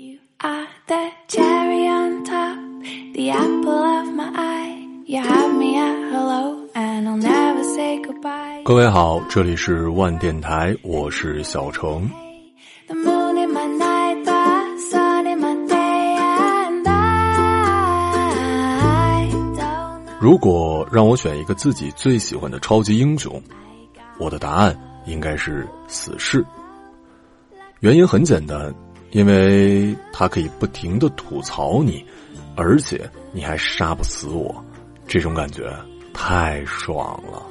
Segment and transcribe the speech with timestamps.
[0.00, 2.56] You are the cherry on top,
[3.12, 4.88] the apple of my eye.
[5.04, 8.62] You have me at hello, and I'll never say goodbye.
[8.64, 12.08] 各位好，这里是万电台，我是小程。
[12.86, 20.00] The moon in my night, the sun in my day, and I don't know.
[20.18, 23.38] 如果让我选一个自己最喜欢的超级英雄，
[24.18, 24.74] 我的答案
[25.04, 26.42] 应该是死侍。
[27.80, 28.74] 原因很简单，
[29.10, 32.04] 因为他可以不停的吐槽你，
[32.54, 34.54] 而且你还杀不死我，
[35.06, 35.68] 这种感觉
[36.12, 37.42] 太爽了。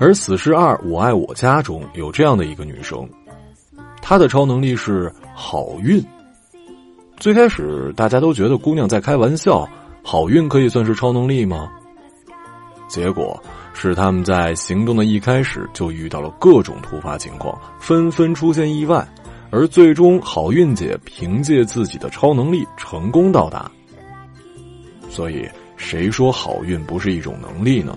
[0.00, 3.08] 而《死侍二：我爱我家》中有这样的一个女生，
[4.00, 6.00] 她的超能力是好运。
[7.16, 9.68] 最开始大家都觉得姑娘在开玩笑，
[10.04, 11.68] 好运可以算是超能力吗？
[12.88, 13.40] 结果
[13.72, 19.06] 是他们在行动的一开始就遇到了各种突发情况，纷纷出现意外，
[19.50, 23.70] 而最终好运姐凭借自己的超能力成功到达。
[25.08, 27.96] 所以，谁说好运不是一种能力呢？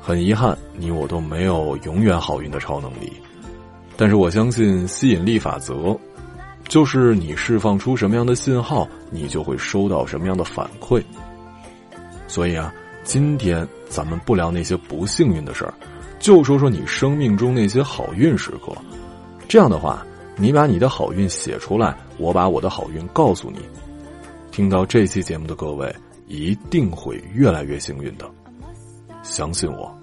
[0.00, 3.12] 很遗憾，你我都没有永远好运的超能力，
[3.96, 5.96] 但是我相信吸引力法则，
[6.66, 11.00] 就是你释放出什么样的信号，你就会收到什么样的反馈。
[12.26, 12.72] 所以啊，
[13.04, 15.74] 今天咱们不聊那些不幸运的事儿，
[16.18, 18.72] 就说说你生命中那些好运时刻。
[19.48, 23.58] 这样的话，你把你的好运写出来，我把我的好运告诉你。
[24.50, 25.94] 听到这期节目的各位，
[26.26, 28.30] 一定会越来越幸运的，
[29.22, 30.01] 相信我。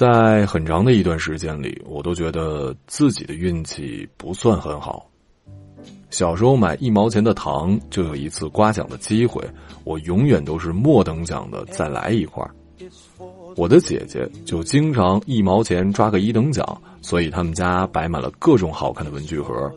[0.00, 5.06] 在很长的一段时间里，我都觉得自己的运气不算很好。
[6.08, 9.46] 小时候买一毛钱的糖就有一次刮奖的机会，
[9.84, 12.50] 我永远都是末等奖的再来一块儿。
[13.56, 16.64] 我的姐姐就经常一毛钱抓个一等奖，
[17.02, 19.70] 所以他们家摆满了各种好看的文具盒。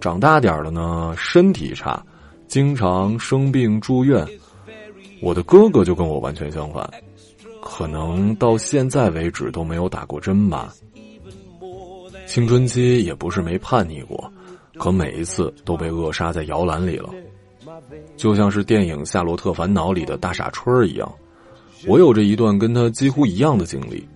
[0.00, 2.00] 长大点儿了呢，身体差，
[2.46, 4.24] 经常生病住院。
[5.20, 6.88] 我的哥哥就跟我完全相反，
[7.62, 10.74] 可能到现在为止都没有打过针吧。
[12.26, 14.30] 青春期也不是没叛逆过，
[14.78, 17.10] 可每一次都被扼杀在摇篮里了，
[18.16, 21.10] 就像是电影《夏洛特烦恼》里的大傻春儿一样。
[21.86, 24.06] 我有着一段跟他几乎一样的经历，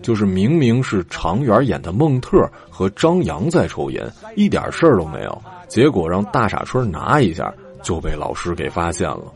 [0.00, 7.52] 就是明明是常远演的孟特和张扬在抽烟，一点事儿都没有，结果让大傻春拿一下
[7.82, 9.32] 就被老师给发现了。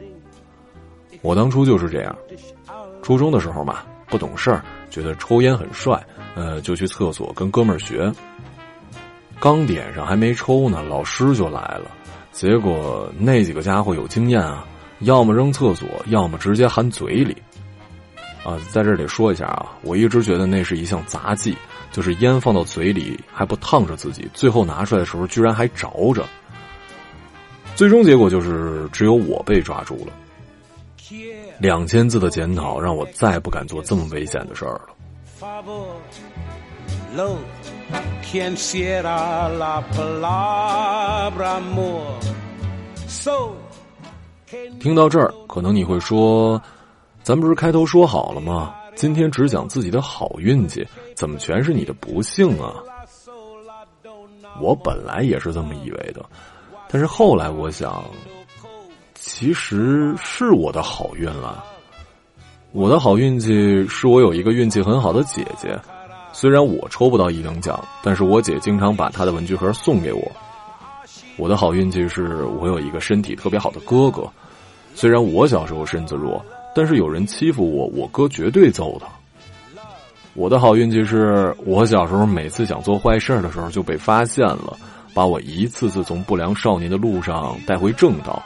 [1.23, 2.17] 我当初就是这样，
[3.07, 6.05] 初中的时候嘛，不懂事儿，觉得抽烟很帅，
[6.35, 8.13] 呃，就去厕所跟哥们儿学。
[9.39, 11.89] 刚点上还没抽呢，老师就来了。
[12.33, 14.67] 结果那几个家伙有经验啊，
[15.03, 17.37] 要么扔厕所，要么直接含嘴里。
[18.45, 21.57] 啊，在这里说一下啊，我一直觉得那是一项杂技，
[21.93, 26.25] 就是烟放到嘴里还不烫着自己，最后拿出来的时候居然还着着。
[27.77, 30.13] 最终结果就是只有我被抓住了。
[31.59, 34.89] 两千字的检讨让我再不敢做这么危险的事儿了。
[44.79, 46.61] 听到这儿，可能你会说，
[47.23, 48.75] 咱不是开头说好了吗？
[48.95, 52.75] 今天只讲自己的好运气，怎么全是你的不幸啊？
[54.61, 56.25] 我本来也是这么以为的，
[56.89, 58.05] 但是后来我想，
[59.27, 61.63] 其实是我的好运了。
[62.71, 65.77] 我的好运气是我有一个运气很好的姐姐，
[66.33, 70.23] 虽然我抽不到一等奖，但是我姐经常把她的文具盒送给我。
[71.37, 74.31] 我的好运气是我有一个身体特别好的哥哥，
[74.95, 76.43] 虽然我小时候身子弱，
[76.73, 79.09] 但是有人欺负我，我哥绝对揍他。
[80.35, 84.77] 我的好运气是我小时候每次想做坏事的时候就被发现了，
[85.13, 88.41] 把我一次次从不良少年的路上带回正道。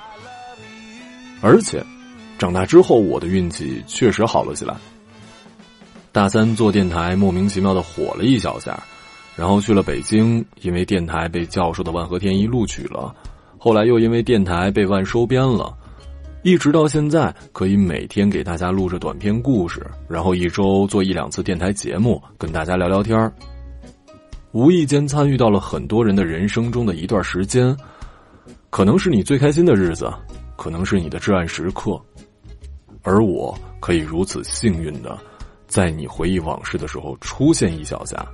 [1.41, 1.85] 而且，
[2.39, 4.77] 长大之后我的运气确实好了起来。
[6.13, 8.83] 大三做电台，莫名其妙的火了一小下，
[9.37, 13.15] 然后去了北京，因为电台被教授的万和天一录取了，
[13.59, 15.77] 后来又因为电台被万收编了。
[16.43, 23.33] 一直到现在，可以每天给大家录着短篇故事，然后一周做一两次电台节目，跟大家聊聊天儿。
[24.53, 27.77] 无意间参与到了很多人的人生中的一段时间，
[28.71, 30.11] 可能是你最开心的日子，
[30.61, 31.99] 可能是你的至暗时刻，
[33.03, 35.19] 而我可以如此幸运的，
[35.67, 38.29] 在你回忆往事的时候出现一小下，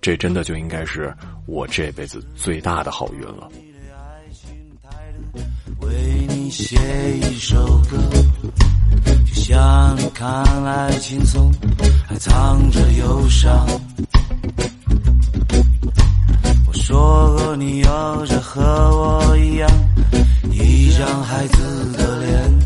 [0.00, 1.14] 这真的就应该是
[1.44, 3.50] 我这辈子最大的好运了。
[5.82, 6.78] 为你写
[7.18, 7.98] 一首歌，
[9.26, 11.52] 就像你看来轻松，
[12.06, 13.68] 还藏着忧伤。
[16.66, 18.62] 我说过你有着和
[21.28, 22.58] 孩子的脸，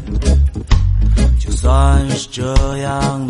[1.41, 3.27] 就算是这样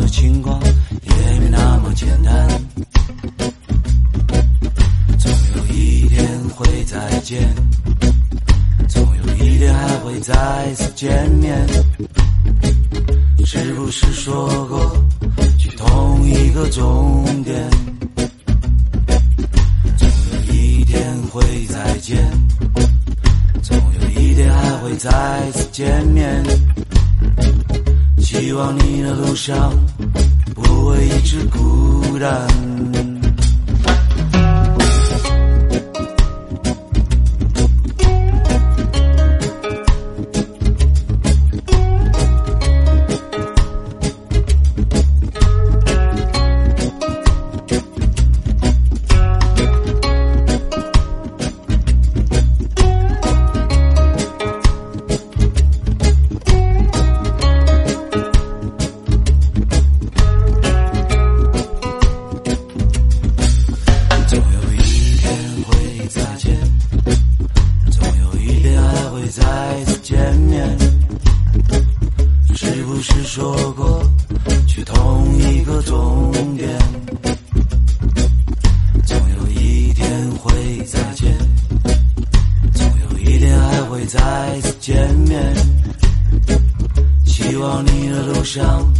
[87.92, 88.92] 你的路上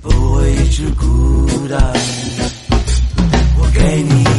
[0.00, 1.92] 不会一直孤单。
[3.58, 4.29] 我给你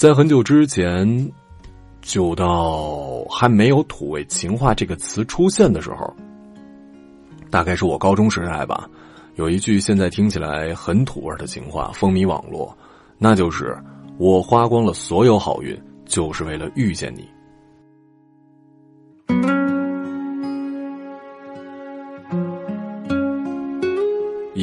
[0.00, 1.30] 在很久之前，
[2.00, 6.10] 就到还没有“土味情话”这个词出现的时候，
[7.50, 8.88] 大概是我高中时代吧。
[9.34, 12.74] 有一句现在听起来很土味的情话风靡网络，
[13.18, 13.76] 那就是
[14.16, 17.28] “我花光了所有好运，就是为了遇见你。”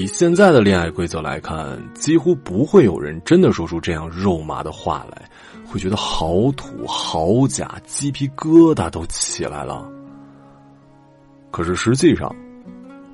[0.08, 5.30] 现在的恋爱规则来看，几乎不会有人真的说出这样肉麻的话来，
[5.66, 9.88] 会觉得好土、好假，鸡皮疙瘩都起来了。
[11.52, 12.34] 可是实际上，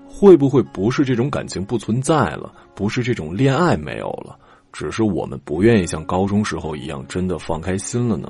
[0.07, 4.37] 会不会不是这种感情不存在了，不是这种恋爱没有了，
[4.71, 8.29] 只是我们不愿意像高中时候一样真的放开心了呢？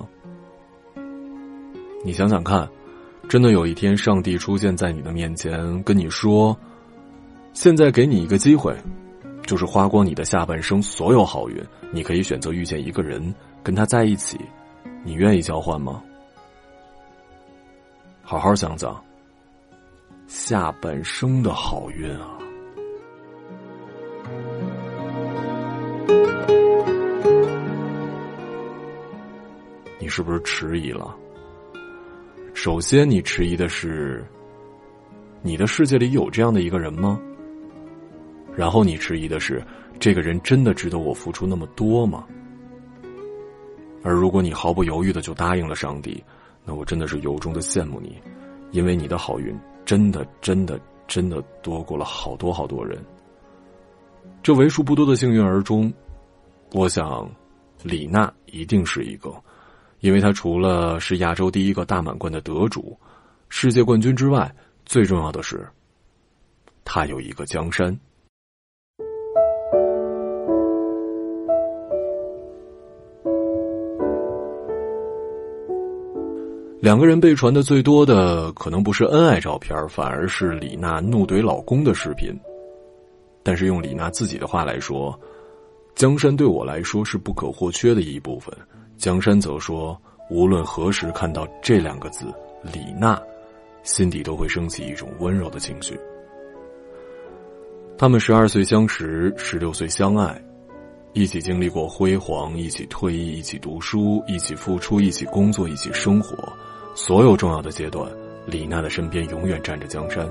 [2.04, 2.68] 你想想看，
[3.28, 6.58] 真的有一天上帝出现在你的面前，跟你说。
[7.54, 8.76] 现在给你一个机会，
[9.46, 14.40] 就是花光你的下半生所有好运，你可以选择遇见一个人，跟他在一起，
[15.04, 16.04] 你愿意交换吗？
[18.24, 19.02] 好好想想，
[20.28, 22.38] 下半生的好运啊！
[30.00, 31.16] 你是不是迟疑了？
[32.56, 34.26] 首先，你迟疑的是，
[35.42, 37.20] 你的世界里有这样的一个人吗？
[38.56, 39.64] 然后，你迟疑的是，
[40.00, 42.24] 这个人真的值得我付出那么多吗？
[44.04, 46.24] 而如果你毫不犹豫的就答应了上帝，
[46.66, 48.22] 那我真的是由衷的羡慕你，
[48.72, 53.04] 因为你的好运真的、真的、真的多过了好多好多人。
[54.44, 55.92] 这为数不多的幸运儿中，
[56.74, 57.30] 我想，
[57.82, 59.34] 李娜一定是一个，
[60.02, 62.96] 因为她除了是亚洲第一个大满贯的得主、
[63.50, 64.54] 世界冠军之外，
[64.86, 65.66] 最重要的是，
[66.84, 67.98] 她有一个江山。
[76.84, 82.38] 两个人被传的最多的，可能不是恩爱照片，反而是李娜怒怼老公的视频。
[83.42, 85.18] 但是用李娜自己的话来说，
[85.96, 88.54] 江山对我来说是不可或缺的一部分。
[88.98, 89.98] 江山则说，
[90.30, 92.26] 无论何时看到这两个字
[92.74, 93.18] “李娜”，
[93.84, 95.98] 心底都会升起一种温柔的情绪。
[97.98, 100.38] 他们十二岁相识，十六岁相爱，
[101.14, 106.38] 一起经历过辉煌，一起退役，一起读书，一起付出，一起工作，一起生活。
[106.96, 108.10] 所有重要的阶段，
[108.46, 110.28] 李娜的身边永远站着江山。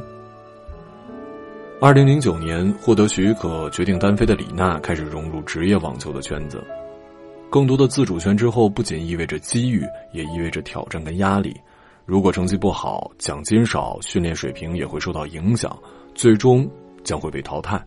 [1.81, 6.63] 二零零九年获得许可决定单飞的李娜开始融入职业网球的圈子，
[7.51, 11.53] 更多的自主权之后，不仅意味着机遇，也意味着挑战跟压力。
[12.07, 15.77] 如果成绩不好，奖金少，训练水平也会受到影响，
[16.15, 16.71] 最终
[17.03, 17.85] 将会被淘汰。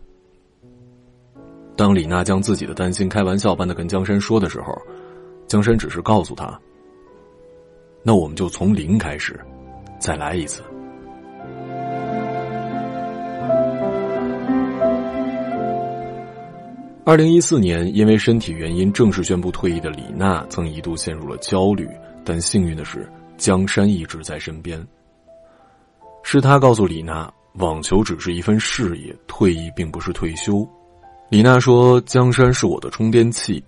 [1.74, 4.76] 当李娜将自己的担心开玩笑般的跟江山说的时候，
[5.46, 6.58] 江山只是告诉他
[8.06, 9.40] ：“那我们就从零开始，
[9.98, 10.62] 再来一次。”
[17.04, 21.88] 二零一四年，因为身体原因正式宣布退役的李娜，曾一度陷入了焦虑。
[22.24, 24.80] 但幸运的是，江山一直在身边。
[26.22, 30.64] 是他告诉李娜，网球只是一份事业，退役并不是退休。
[31.28, 33.60] 李娜说：“江山是我的充电器，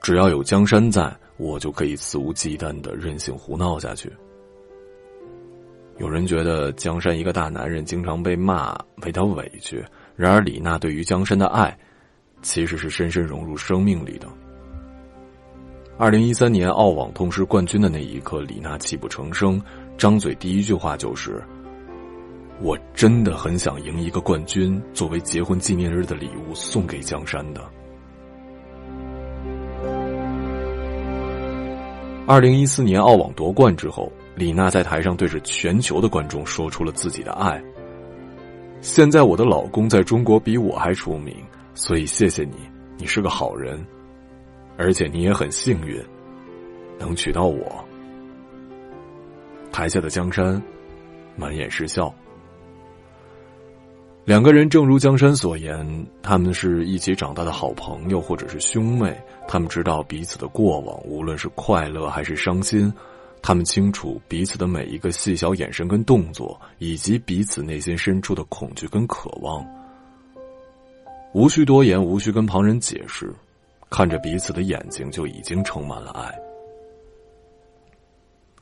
[0.00, 4.12] 只要有江山在，我就可以肆无忌惮的任性胡闹下去。”
[5.98, 9.84] 有人觉得江山一个大男人经常被骂，为他委屈。
[10.14, 11.76] 然而，李娜对于江山的爱。
[12.42, 14.26] 其实是深深融入生命里的。
[15.98, 19.62] 二零一三年澳网痛失冠军的那一刻，李娜泣不成声，
[19.98, 21.44] 张嘴第一句话就是
[22.62, 27.60] ：“我真的很想赢一个冠军，作为结婚纪念日的礼物送给江山的。”
[32.30, 37.60] 二零一四年澳网夺冠之后，李娜在台上对着全球的观众说出了自己的爱。
[38.80, 41.34] 现在我的老公在中国比我还出名。
[41.74, 42.54] 所以，谢谢你，
[42.96, 43.84] 你是个好人，
[44.76, 46.00] 而且你也很幸运，
[47.00, 47.84] 能娶到我。
[49.72, 50.62] 台下的江山
[51.34, 52.14] 满眼是笑。
[54.24, 59.18] 两个人正如江山所言，他们是一起长大的好朋友，或者是兄妹。
[59.48, 62.92] 他们知道彼此的过往，无论是快乐还是伤心，
[63.42, 69.66] 他们清楚彼此的每一个细小眼神跟动作，以及彼此内心深处的恐惧跟渴望。
[71.32, 73.34] 无需多言，无需跟旁人解释，
[73.88, 76.32] 看着彼此的眼睛就已经充满了爱。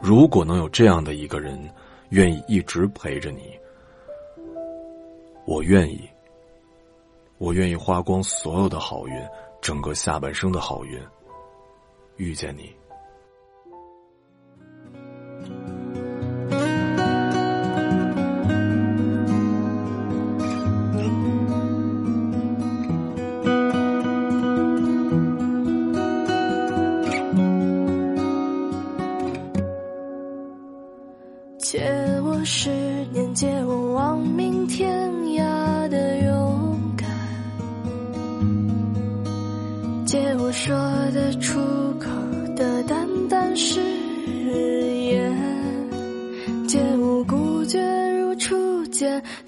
[0.00, 1.58] 如果能有这样的一个人，
[2.10, 3.42] 愿意一直陪着你，
[5.48, 6.06] 我愿意。
[7.38, 9.14] 我愿意花光所有的好运，
[9.62, 11.00] 整个下半生的好运，
[12.16, 12.70] 遇见你。
[31.58, 31.80] 借
[32.22, 32.70] 我十
[33.12, 33.77] 年，借我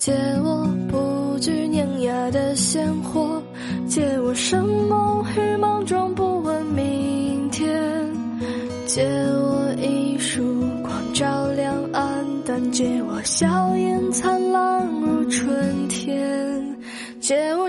[0.00, 3.40] 借我不惧碾压的鲜活，
[3.86, 7.68] 借我生猛与莽撞，不问明天。
[8.86, 10.42] 借我一束
[10.80, 16.78] 光照亮暗淡，借我笑颜灿烂如春天。
[17.20, 17.68] 借我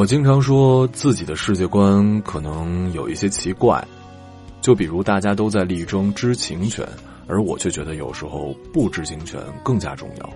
[0.00, 3.86] 我经常说自己的世界观可能有一些奇怪，
[4.62, 6.88] 就比如大家都在力争知情权，
[7.26, 10.30] 而我却觉得有时候不知情权更加重要。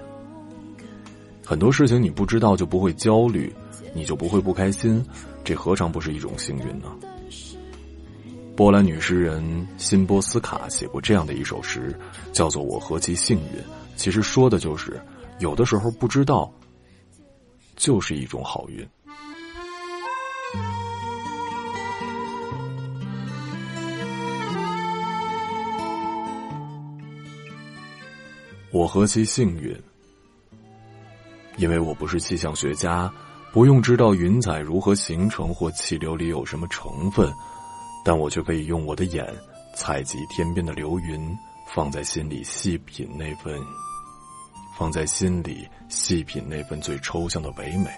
[1.43, 3.51] 很多事情你不知道就不会焦虑，
[3.95, 5.03] 你就不会不开心，
[5.43, 6.95] 这何尝不是一种幸运呢？
[8.55, 11.99] 波兰女诗人辛波斯卡写过这样的一首诗，
[12.35, 13.61] 叫做《我何其幸运》。
[13.97, 15.01] 其实说的就是，
[15.39, 16.53] 有的时候不知道，
[17.77, 18.87] 就是一种好运。
[28.75, 29.73] 我何其幸运，
[31.59, 33.09] 因为我不是气象学家，
[33.53, 37.33] 不用知道云彩如何形成或气流里有什么成分，
[38.05, 39.25] 但我却可以用我的眼
[39.77, 41.39] 采集天边的流云，
[41.73, 43.57] 放在心里细品那份，
[44.77, 47.89] 放在心里细品那份最抽象的唯美。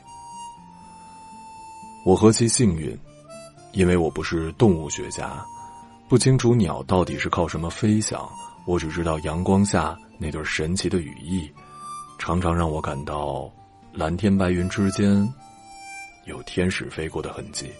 [2.04, 2.94] 我何其幸运，
[3.72, 5.42] 因为我不是动物学家，
[6.06, 8.28] 不清楚鸟到底是靠什么飞翔，
[8.66, 9.96] 我只知道阳光下。
[10.18, 11.46] 那对神奇的羽翼，
[12.18, 13.52] 常常让我感到
[13.92, 15.30] 蓝天白云之间
[16.24, 17.70] 有天使飞过的痕迹。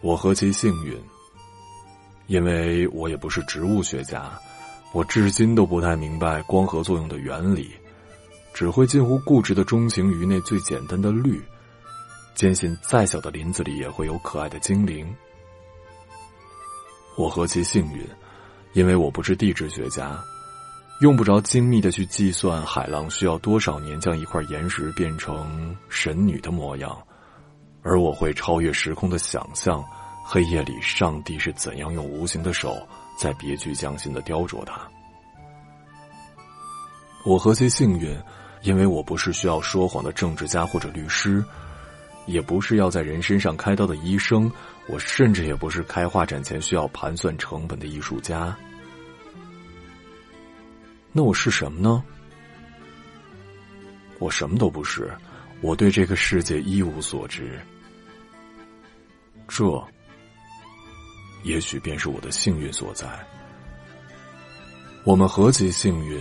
[0.00, 0.98] 我何其幸运，
[2.26, 4.32] 因为我也不是植物学家，
[4.94, 7.70] 我至今都不太明白光合作用的原理，
[8.54, 11.38] 只会近乎固执的钟情于那最简单的绿。
[12.36, 15.12] 坚信再小的林子里也会有可爱的精灵。
[17.16, 18.06] 我何其幸运，
[18.74, 20.22] 因为我不是地质学家，
[21.00, 26.94] 用不着精密的去计算海浪需要多少年将一块岩石变成神女的模样，
[27.82, 29.82] 而我会超越时空的想象，
[30.22, 32.76] 黑夜里上帝是怎样用无形的手
[33.18, 34.78] 在别具匠心的雕琢它。
[37.24, 38.14] 我何其幸运，
[38.60, 41.42] 因为我不是需要说谎的政治家或者律师。
[42.26, 44.50] 也不是要在人身上开刀的医生，
[44.88, 48.56] 我甚至也不是开画展前需要盘算成本的艺术家。
[51.12, 52.04] 那我是什么呢？
[54.18, 55.10] 我什么都不是，
[55.60, 57.58] 我对这个世界一无所知。
[59.46, 59.64] 这，
[61.44, 63.06] 也许便是我的幸运所在。
[65.04, 66.20] 我们何其幸运，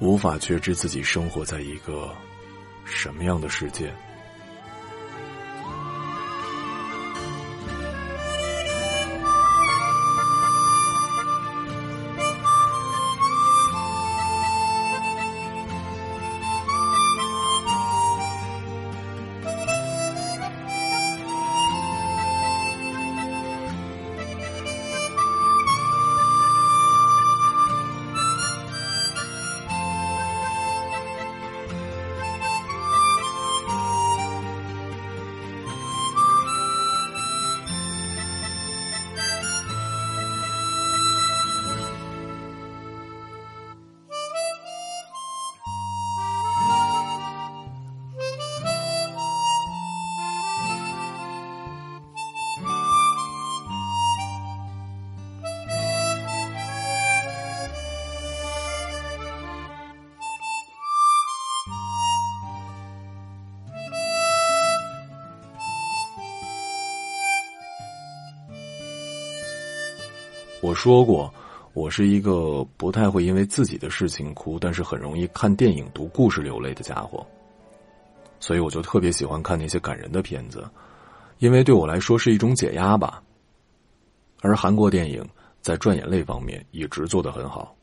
[0.00, 2.12] 无法确知自己生活在一个
[2.84, 3.94] 什么样的世界。
[70.68, 71.32] 我说过，
[71.72, 77.26] 我是一个不太会因为自己的事情哭，但是很容易看电影、读故事流泪的家伙。
[78.38, 80.68] 所以我就特别喜欢看那些感人的片子，
[81.38, 83.22] 因为对我来说是一种解压吧。
[84.42, 85.26] 而韩国电影
[85.62, 87.74] 在赚眼泪方面一直做得很好。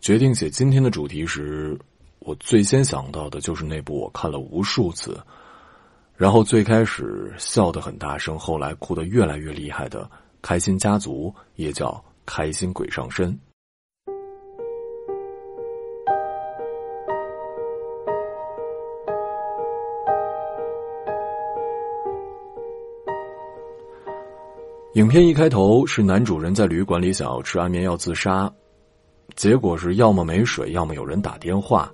[0.00, 1.78] 决定写今天的主题时，
[2.18, 5.16] 我最先想到的就是那部我看了无数次，
[6.16, 10.10] 然后最开始笑得很大声，后来哭得越来越厉害的。
[10.42, 13.38] 开心家族也叫开心鬼上身。
[24.94, 28.52] 影片一开头是男主人在旅馆里想要吃安眠药自杀，
[29.36, 31.90] 结果是要么没水，要么有人打电话，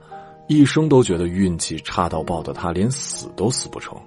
[0.48, 4.00] 一生都觉得运气差到爆的他，连死都死不成。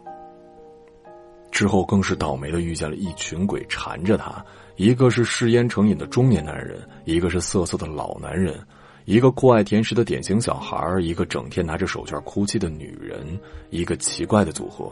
[1.59, 4.41] 之后更是倒霉的遇见了一群鬼缠着他，
[4.77, 8.57] 一个是嗜烟成瘾的中年男人，一个是色色的老男人，
[9.03, 13.37] 一个酷爱甜食的典型小孩一个整天拿着手绢哭泣的女人，
[13.71, 14.89] 一个奇怪的组合。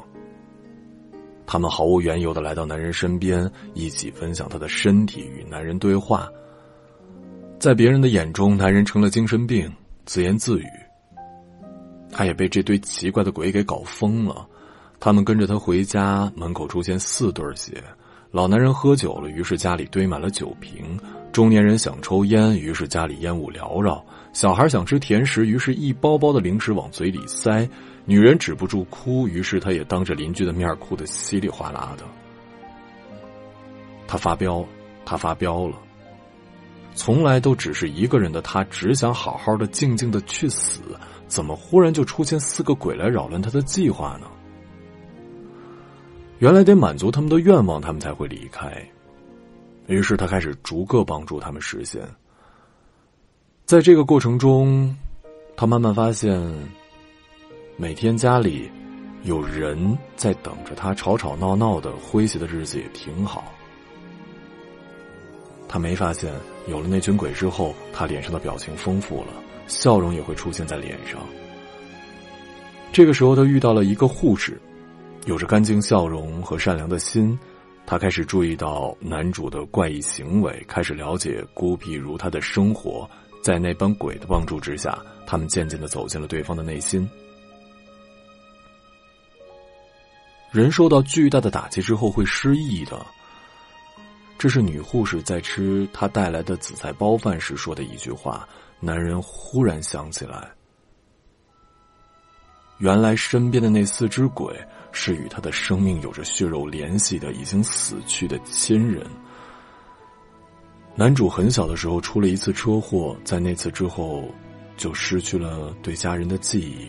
[1.46, 6.28] 他们毫无缘由的来到男人身边，一起分享他的身体，与男人对话。
[7.62, 9.72] 在别人的眼中，男人成了精神病，
[10.04, 10.66] 自言自语。
[12.12, 14.46] 他也被这堆奇怪的鬼给搞疯了。
[15.00, 17.84] 他们跟着他回家，门口出现四对鞋。
[18.32, 21.00] 老男人喝酒了，于是家里堆满了酒瓶。
[21.32, 24.04] 中年人想抽烟，于是家里烟雾缭绕。
[24.34, 27.68] 小孩想吃甜食，于是一包包的零食往嘴里塞。
[28.06, 32.04] 女人止不住哭，于是她也当着邻居的面哭得稀里哗啦的。
[34.08, 34.66] 他发飙，
[35.06, 35.78] 他发飙了。
[36.96, 40.82] 从来都只是一个人的他，只想好好的、静静的去死，
[41.28, 44.28] 怎么忽然就出现四个鬼来扰乱他的计划呢？
[46.40, 48.72] 原来得满足他们的愿望，他们才会离开。
[49.88, 52.02] 于是他开始逐个帮助他们实现。
[53.66, 54.96] 在这个过程中，
[55.56, 56.40] 他慢慢发现，
[57.76, 58.70] 每天家里
[59.24, 63.52] 有人在等着他，吵吵闹闹的诙谐的日子也挺好。
[65.68, 66.34] 他没发现，
[66.68, 69.34] 有了那群鬼之后，他脸上的表情丰富了，
[69.68, 71.20] 笑容也会出现在脸上。
[72.94, 74.58] 这个时候，他遇到了一个护士，
[75.28, 77.38] 有着干净笑容和善良的心。
[77.86, 83.08] 他开始注意到男主的怪异行为，开始了解孤僻如他的生活。
[83.44, 87.08] 在那帮鬼的帮助之下，他们渐渐的走进了对方的内心。
[90.50, 93.06] 人受到巨大的打击之后会失忆的。
[94.38, 98.48] 这是女护士在吃她带来的紫菜包饭时说的一句话。
[98.80, 100.52] 男人忽然想起来，
[102.80, 104.56] 原来身边的那四只鬼
[104.92, 109.06] 是与他的生命有着血肉联系的已经死去的亲人。
[110.96, 114.28] 男主很小的时候出了一次车祸，在那次之后
[114.76, 116.88] 就失去了对家人的记忆，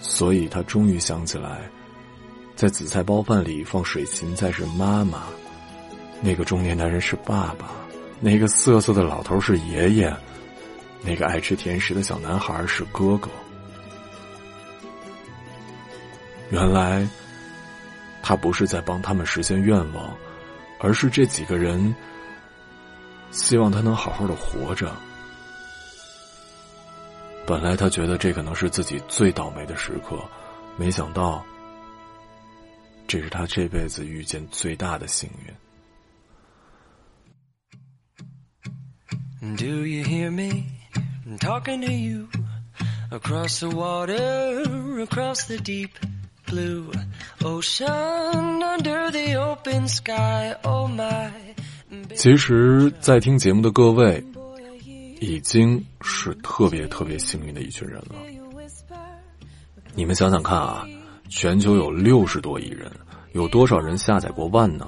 [0.00, 1.68] 所以他终于想起来，
[2.54, 5.24] 在紫菜包饭里放水芹菜是妈妈。
[6.20, 7.70] 那个中年男人是爸爸，
[8.20, 10.16] 那个瑟瑟的老头是爷爷，
[11.02, 13.28] 那个爱吃甜食的小男孩是哥哥。
[16.50, 17.06] 原来，
[18.22, 20.16] 他不是在帮他们实现愿望，
[20.80, 21.94] 而是这几个人
[23.30, 24.90] 希望他能好好的活着。
[27.46, 30.18] 本来他觉得这可能是自己最倒霉的时刻，
[30.76, 31.44] 没想到，
[33.06, 35.54] 这是他这辈子遇见最大的幸运。
[39.56, 40.64] Do you hear me
[41.38, 42.28] talking to you
[43.10, 44.62] across the water,
[45.02, 45.90] across the deep
[46.50, 46.90] blue
[47.44, 50.54] ocean, under the open sky?
[50.62, 51.30] Oh my.
[52.14, 54.24] 其实，在听节目的各位，
[55.20, 58.14] 已经是特别特别幸运的一群人了。
[59.94, 60.86] 你们想想看啊，
[61.28, 62.90] 全球有六十多亿人，
[63.32, 64.86] 有多少人下载过万呢？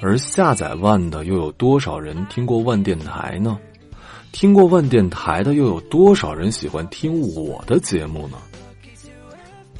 [0.00, 3.58] 而下载万的又有多少人听过万电台呢？
[4.30, 8.36] 听过万电台的又有多少人喜欢听我的节目呢？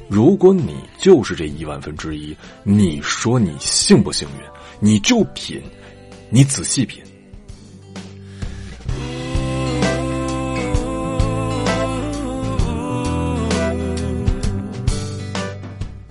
[0.09, 4.43] 如果你就是这一万分之一，你说你幸不幸运？
[4.79, 5.61] 你就品，
[6.31, 6.99] 你仔细品。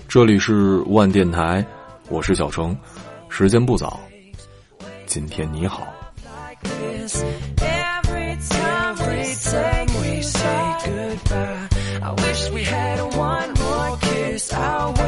[0.06, 1.66] 这里是万电台，
[2.08, 2.78] 我是小程，
[3.28, 3.98] 时间不早，
[5.06, 5.92] 今天你好。
[14.53, 15.08] I'll.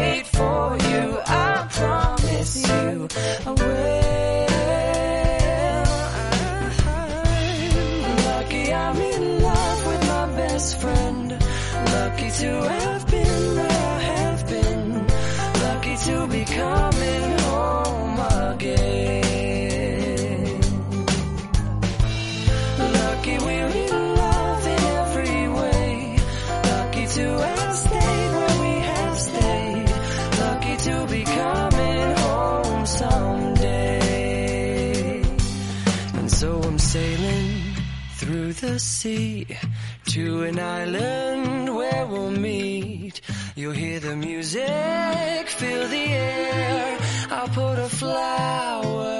[38.81, 39.47] Sea
[40.07, 43.21] to an island where we'll meet.
[43.55, 46.99] You'll hear the music, feel the air.
[47.31, 49.20] I'll put a flower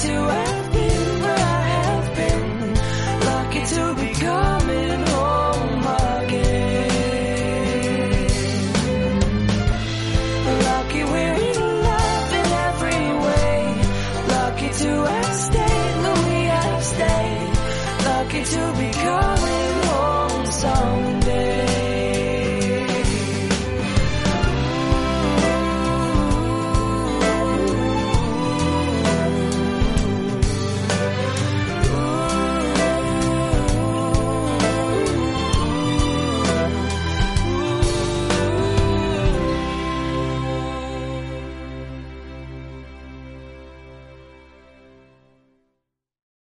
[0.00, 0.67] to earth.